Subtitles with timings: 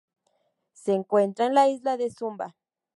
[0.73, 2.55] Se encuentra en la isla de Sumba.